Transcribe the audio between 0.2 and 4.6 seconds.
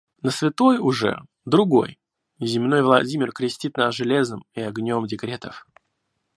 Не святой уже— другой, земной Владимир крестит нас железом